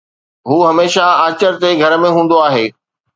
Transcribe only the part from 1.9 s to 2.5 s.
۾ هوندو